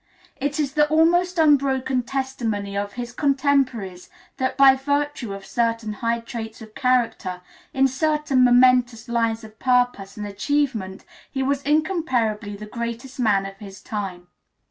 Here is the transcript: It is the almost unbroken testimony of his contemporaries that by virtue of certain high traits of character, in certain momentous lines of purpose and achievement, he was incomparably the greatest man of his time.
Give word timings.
It 0.37 0.59
is 0.59 0.73
the 0.73 0.87
almost 0.89 1.37
unbroken 1.37 2.01
testimony 2.01 2.75
of 2.75 2.93
his 2.93 3.13
contemporaries 3.13 4.09
that 4.37 4.57
by 4.57 4.73
virtue 4.75 5.31
of 5.31 5.45
certain 5.45 5.93
high 5.93 6.21
traits 6.21 6.59
of 6.59 6.73
character, 6.73 7.41
in 7.71 7.87
certain 7.87 8.43
momentous 8.43 9.07
lines 9.07 9.43
of 9.43 9.59
purpose 9.59 10.17
and 10.17 10.25
achievement, 10.25 11.05
he 11.29 11.43
was 11.43 11.61
incomparably 11.61 12.55
the 12.55 12.65
greatest 12.65 13.19
man 13.19 13.45
of 13.45 13.57
his 13.57 13.79
time. 13.79 14.25